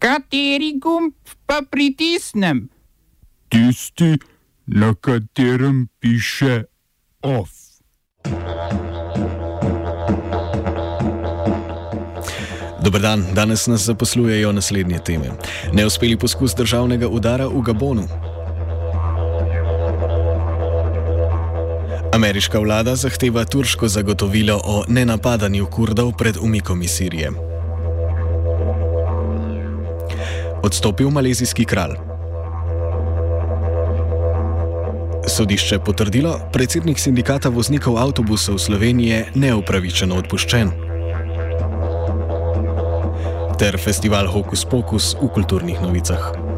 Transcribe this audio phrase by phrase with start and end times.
[0.00, 1.12] Kateri gumb
[1.46, 2.68] pa pritisnem?
[3.48, 4.16] Tisti,
[4.66, 6.62] na katerem piše
[7.22, 7.50] OF.
[12.84, 15.30] Dober dan, danes nas zaposlujejo naslednje teme.
[15.72, 18.08] Neuspeli poskus državnega udara v Gabonu.
[22.12, 27.49] Ameriška vlada zahteva turško zagotovilo o nenapadanju kurdov pred umikom iz Sirije.
[30.62, 31.94] Odstopil malezijski kralj.
[35.28, 40.72] Sodišče potrdilo, predsednik sindikata voznikov avtobusov Slovenije neupravičeno odpuščen.
[43.58, 46.49] Ter festival Hokus Pokus v kulturnih novicah.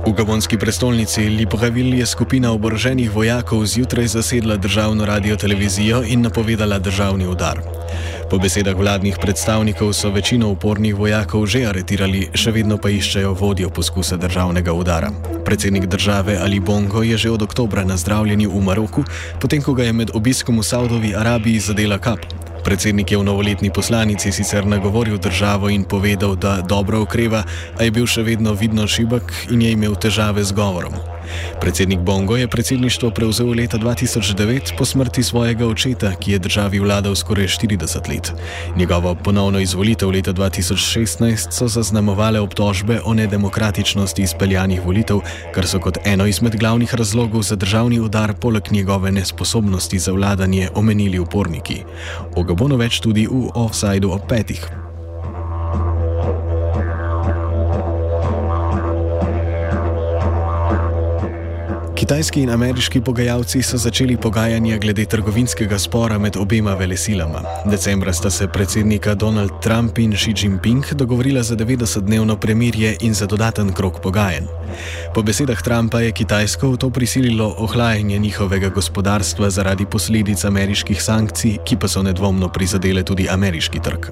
[0.00, 6.78] V gabonski prestolnici Libreville je skupina oboroženih vojakov zjutraj zasedla državno radio televizijo in napovedala
[6.78, 7.60] državni udar.
[8.30, 13.70] Po besedah vladnih predstavnikov so večino upornih vojakov že aretirali, še vedno pa iščejo vodjo
[13.70, 15.10] poskusa državnega udara.
[15.44, 19.04] Predsednik države Ali Bongo je že od oktobra na zdravljenju v Maroku,
[19.40, 22.49] potem ko ga je med obiskom v Saudovi Arabiji zadela kap.
[22.64, 27.44] Predsednik je v novoletni poslanici sicer nagovoril državo in povedal, da dobro okreva,
[27.78, 31.19] a je bil še vedno vidno šibek in je imel težave z govorom.
[31.60, 37.14] Predsednik Bongo je predsedništvo prevzel leta 2009 po smrti svojega očeta, ki je državi vladal
[37.14, 38.32] skoraj 40 let.
[38.76, 45.20] Njegovo ponovno izvolitev leta 2016 so zaznamovale obtožbe o nedemokratičnosti izpeljanih volitev,
[45.54, 50.68] kar so kot eno izmed glavnih razlogov za državni udar poleg njegove nesposobnosti za vladanje
[50.74, 51.82] omenili uporniki.
[52.36, 54.79] O Gabonu več tudi v offsajdu ob petih.
[62.10, 67.42] Kitajski in ameriški pogajalci so začeli pogajanja glede trgovinskega spora med obema velesilama.
[67.70, 73.26] Decembra sta se predsednika Donald Trump in Xi Jinping dogovorila za 90-dnevno premirje in za
[73.26, 74.48] dodaten krok pogajanj.
[75.14, 81.56] Po besedah Trumpa je Kitajsko v to prisililo ohlajanje njihovega gospodarstva zaradi posledic ameriških sankcij,
[81.64, 84.10] ki pa so nedvomno prizadele tudi ameriški trg.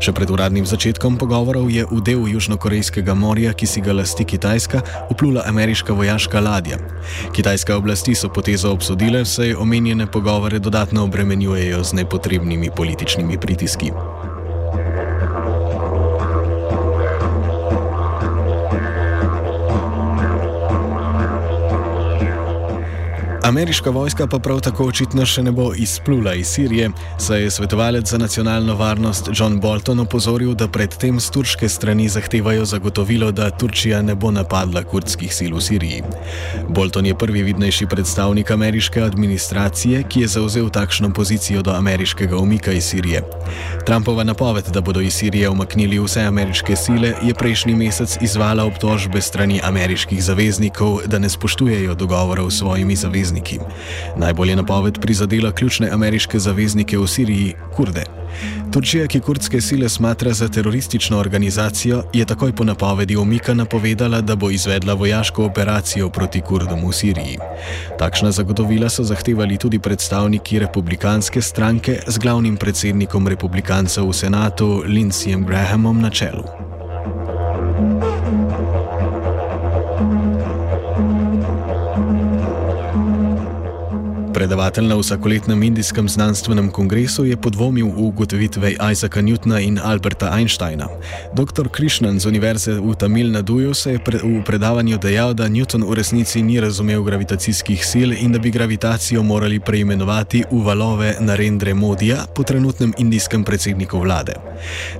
[0.00, 4.82] Še pred uradnim začetkom pogovorov je v del Južnokorejskega morja, ki si ga lasti Kitajska,
[5.10, 6.78] uplula ameriška vojaška ladja.
[7.36, 13.90] Kitajske oblasti so potezo obsodile, saj omenjene pogovore dodatno obremenjujejo z nepotrebnimi političnimi pritiski.
[23.56, 28.10] Ameriška vojska pa prav tako očitno še ne bo izplula iz Sirije, saj je svetovalec
[28.10, 34.02] za nacionalno varnost John Bolton opozoril, da predtem z turške strani zahtevajo zagotovilo, da Turčija
[34.02, 36.02] ne bo napadla kurdskih sil v Siriji.
[36.68, 42.76] Bolton je prvi vidnejši predstavnik ameriške administracije, ki je zauzel takšno pozicijo do ameriškega umika
[42.76, 43.24] iz Sirije.
[43.86, 49.24] Trumpova napoved, da bodo iz Sirije umaknili vse ameriške sile, je prejšnji mesec izvala obtožbe
[49.24, 53.58] strani ameriških zaveznikov, da ne spoštujejo dogovorov s svojimi zavezniki zavezniki.
[54.16, 58.04] Najbolj je napoved prizadela ključne ameriške zaveznike v Siriji, Kurde.
[58.72, 64.36] Turčija, ki kurdske sile smatra za teroristično organizacijo, je takoj po napovedi omika napovedala, da
[64.36, 67.38] bo izvedla vojaško operacijo proti Kurdom v Siriji.
[67.98, 75.46] Takšna zagotovila so zahtevali tudi predstavniki republikanske stranke z glavnim predsednikom republikancev v senatu Lindseyem
[75.46, 76.65] Grahamom na čelu.
[84.46, 90.86] Predavatelj na vsakoletnem indijskem znanstvenem kongresu je podvomil v ugotovitve Isaaca Newtona in Alberta Einsteina.
[91.34, 91.68] Dr.
[91.68, 95.94] Krishnan z Univerze v Tamil Naduju se je pre v predavanju dejal, da Newton v
[95.98, 102.26] resnici ni razumel gravitacijskih sil in da bi gravitacijo morali preimenovati v valove Narendra Modija
[102.34, 104.34] po trenutnem indijskem predsedniku vlade.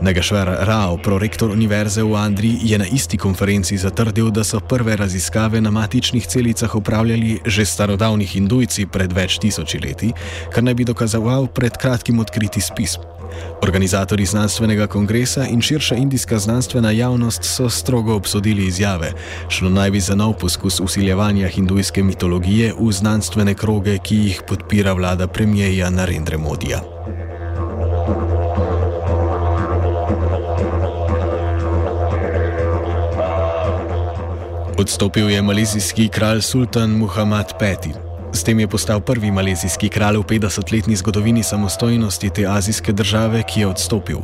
[0.00, 5.60] Nagašvar Rao, prorektor Univerze v Andri, je na isti konferenci zatrdil, da so prve raziskave
[5.60, 10.12] na matičnih celicah upravljali že starodavni hindujci pred več več tisoči leti,
[10.52, 12.98] kar naj bi dokazoval pred kratkim odkriti spis.
[13.62, 19.12] Organizatori znanstvenega kongresa in širša indijska znanstvena javnost so strogo obsodili izjave,
[19.48, 24.92] šlo naj bi za nov poskus usiljevanja hindujske mitologije v znanstvene kroge, ki jih podpira
[24.92, 26.80] vlada premijeja Narendra Modija.
[34.78, 38.05] Odstopil je malezijski kralj Sultan Muhammad V.
[38.36, 43.60] S tem je postal prvi malezijski kralj v 50-letni zgodovini samostojnosti te azijske države, ki
[43.60, 44.18] je odstopil.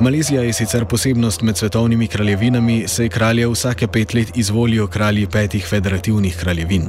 [0.00, 5.66] Malezija je sicer posebnost med svetovnimi kraljevinami, saj kralje vsake pet let izvolijo kralji petih
[5.66, 6.88] federativnih kraljevin.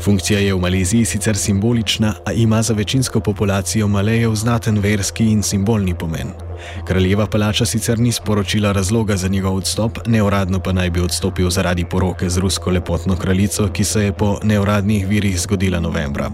[0.00, 5.42] Funkcija je v Maleziji sicer simbolična, a ima za večinsko populacijo Malejev znaten verski in
[5.42, 6.47] simbolni pomen.
[6.84, 11.84] Kraljeva palača sicer ni sporočila razloga za njegov odstop, neuradno pa naj bi odstopil zaradi
[11.84, 16.30] poroke z rusko lepotno kraljico, ki se je po neuradnih virih zgodila novembra.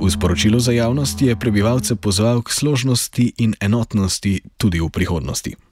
[0.00, 5.67] V sporočilu za javnost je prebivalce pozval k složnosti in enotnosti tudi v prihodnosti.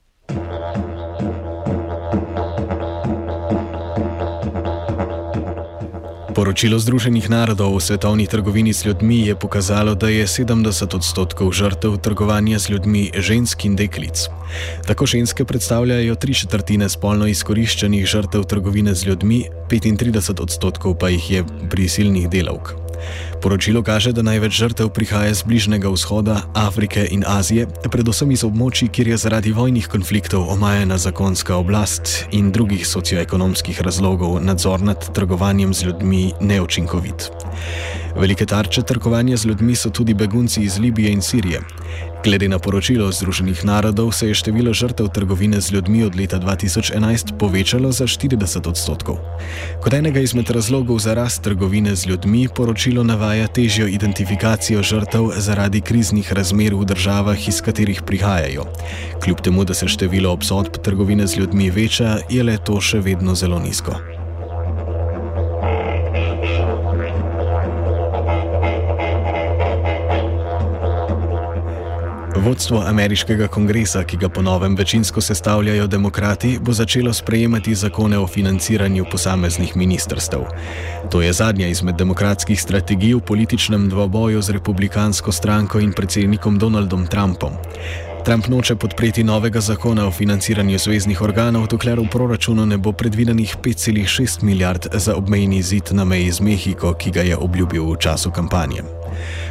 [6.36, 11.96] Poročilo Združenih narodov o svetovni trgovini z ljudmi je pokazalo, da je 70 odstotkov žrtev
[11.96, 14.28] trgovanja z ljudmi žensk in deklic.
[14.84, 21.30] Tako ženske predstavljajo tri četrtine spolno izkoriščenih žrtev trgovine z ljudmi, 35 odstotkov pa jih
[21.30, 22.85] je prisilnih delavk.
[23.42, 28.88] Poročilo kaže, da največ žrtev prihaja z Bližnjega vzhoda, Afrike in Azije, predvsem iz območij,
[28.88, 35.74] kjer je zaradi vojnih konfliktov omajena zakonska oblast in drugih socioekonomskih razlogov nadzor nad trgovanjem
[35.74, 37.30] z ljudmi neučinkovit.
[38.20, 41.60] Velike tarče trgovanja z ljudmi so tudi begunci iz Libije in Sirije.
[42.24, 47.38] Glede na poročilo Združenih narodov se je število žrtev trgovine z ljudmi od leta 2011
[47.38, 49.18] povečalo za 40 odstotkov.
[49.82, 55.80] Kot enega izmed razlogov za rast trgovine z ljudmi poročilo navaja težjo identifikacijo žrtev zaradi
[55.80, 58.64] kriznih razmer v državah, iz katerih prihajajo.
[59.24, 63.34] Kljub temu, da se število obsodb trgovine z ljudmi veča, je le to še vedno
[63.34, 64.25] zelo nizko.
[72.46, 79.04] Vodstvo ameriškega kongresa, ki ga ponovem večinsko sestavljajo demokrati, bo začelo sprejemati zakone o financiranju
[79.10, 80.44] posameznih ministrstev.
[81.10, 87.06] To je zadnja izmed demokratskih strategij v političnem dvoboju z republikansko stranko in predsednikom Donaldom
[87.06, 87.58] Trumpom.
[88.26, 93.54] Trump noče podpreti novega zakona o financiranju zvezdnih organov, dokler v proračunu ne bo predvidenih
[93.62, 98.30] 5,6 milijard za obmejni zid na meji z Mehiko, ki ga je obljubil v času
[98.30, 98.82] kampanje.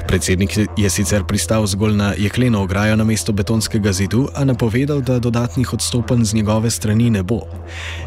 [0.08, 5.20] Predsednik je sicer pristal zgolj na jekleno ograjo na mesto betonskega zidu, a napovedal, da
[5.20, 7.40] dodatnih odstopanj z njegove strani ne bo.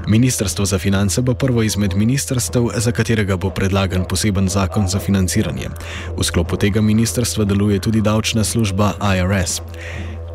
[0.06, 5.72] Ministrstvo za finance bo prvo izmed ministrstv, za katerega bo predlagan poseben zakon za financiranje.
[6.18, 9.62] V sklopu tega ministrstva deluje tudi davčna služba IRS.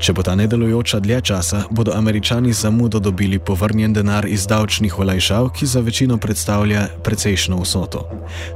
[0.04, 5.48] Če bo ta nedelujoča dlje časa, bodo američani zamudo dobili povrnjen denar iz davčnih olajšav,
[5.56, 8.02] ki za večino predstavlja precejšno vsoto.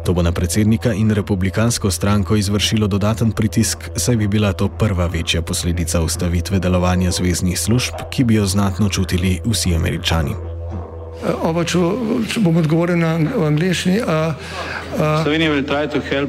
[0.03, 5.07] To bo na predsednika in republikansko stranko izvršilo dodaten pritisk, saj bi bila to prva
[5.07, 10.35] večja posledica ustavitve delovanja zvezdnih služb, ki bi jo znatno čutili vsi američani.
[11.43, 11.79] Oba, če,
[12.33, 13.15] če bom odgovoril na
[13.47, 14.01] angliški.
[14.03, 14.35] Uh,
[14.99, 16.27] uh, Slovenija bo poskušala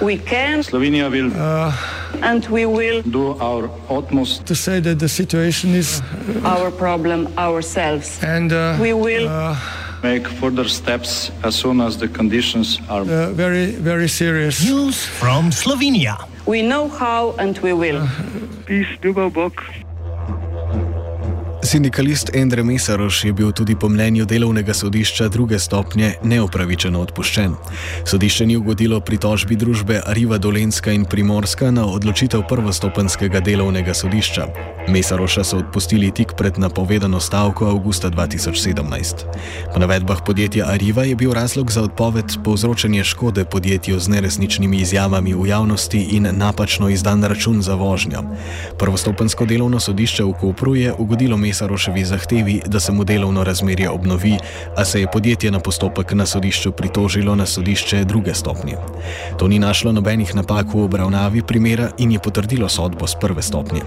[0.00, 0.64] pomagati.
[0.72, 1.16] Slovenija bo
[2.22, 6.02] and we will do our utmost to say that the situation is
[6.44, 8.22] our problem ourselves.
[8.22, 9.56] And uh, we will uh,
[10.02, 14.64] make further steps as soon as the conditions are uh, very, very serious.
[14.64, 16.16] News from Slovenia.
[16.46, 18.06] We know how and we will.
[18.66, 19.62] Peace, ljubav, Bog.
[21.66, 27.54] Sindikalist Endre Mesaroš je bil tudi po mnenju delovnega sodišča druge stopnje neupravičeno odpuščen.
[28.06, 34.46] Sodišče ni ugodilo pritožbi družbe Riva Dolenska in Primorska na odločitev prvostopenskega delovnega sodišča.
[34.88, 39.26] Mesaroša so odpustili tik pred napovedano stavko avgusta 2017.
[39.74, 45.34] Po navedbah podjetja Arriva je bil razlog za odpoved povzročanje škode podjetju z neresničnimi izjavami
[45.34, 48.22] v javnosti in napačno izdan račun za vožnjo.
[48.78, 53.90] Prvostopensko delovno sodišče v Kopru je ugodilo Mesaroša Mesaroševi zahtevi, da se mu delovno razmerje
[53.90, 54.36] obnovi,
[54.76, 58.76] a se je podjetje na postopek na sodišču pritožilo na sodišče druge stopnje.
[59.38, 63.80] To ni našlo nobenih napak v obravnavi primera in je potrdilo sodbo z prve stopnje.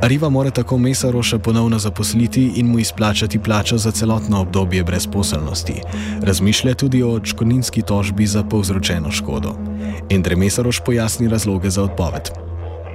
[0.00, 5.82] Arriva mora tako Mesaroša ponovno zaposliti in mu izplačati plačo za celotno obdobje brezposelnosti.
[6.22, 9.56] Razmišlja tudi o odškodninski tožbi za povzročeno škodo.
[10.10, 12.47] Endre Mesaroš pojasni razloge za odpoved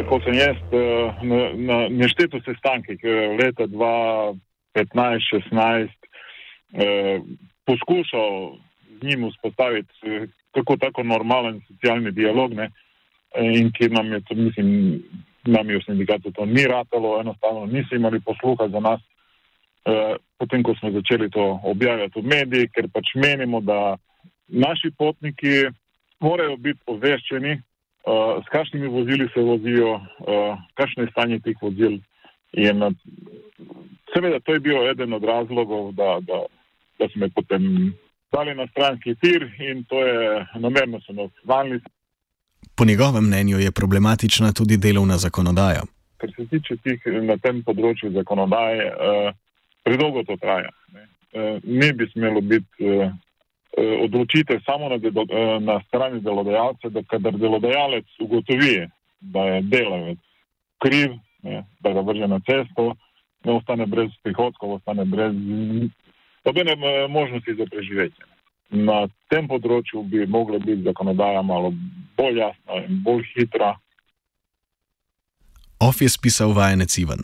[0.03, 2.99] tako sem jaz eh, na, na nešteto sestankih
[3.39, 5.89] leta 2015-2016
[6.73, 7.19] eh,
[7.65, 8.57] poskušal
[8.99, 12.69] z njim vzpostaviti eh, tako, tako normalen socialni dialog ne,
[13.39, 15.01] in ki nam je, to, mislim,
[15.45, 19.01] nam je v sindikatu to ni ratalo, enostavno niso imeli posluha za nas.
[20.37, 23.97] Potem, ko smo začeli to objavljati v medijih, ker pač menimo, da
[24.47, 25.63] naši potniki
[26.19, 27.72] morajo biti obveščeni, uh,
[28.43, 31.99] s kakšnimi vozili se vozijo, uh, kakšno je stanje teh vozil.
[32.53, 32.83] In,
[34.13, 36.43] seveda, to je bil eden od razlogov, da, da,
[36.99, 37.93] da smo potem
[38.31, 41.79] dali na stranski tir in to je namerno so nas znali.
[42.75, 45.83] Po njegovem mnenju je problematična tudi delovna zakonodaja.
[46.23, 48.85] kar se tiče tih na tem področju zakonodaje,
[49.83, 50.71] predolgo to traja.
[50.95, 51.03] Ne,
[51.63, 52.91] ne bi smelo biti
[53.77, 55.25] odločitev samo na, delo,
[55.59, 58.87] na strani delodajalca, da kadar delodajalec ugotovi,
[59.19, 60.19] da je delavec
[60.83, 62.93] kriv, ne, da ga vrže na cesto,
[63.43, 65.33] ne ostane brez prihodkov, ostane brez
[66.45, 66.75] nobene
[67.09, 68.25] možnosti za preživetje.
[68.69, 71.73] Na tem področju bi mogla biti zakonodaja malo
[72.17, 73.75] bolj jasna in bolj hitra.
[75.79, 77.21] Of je spisal vajenec Ivan.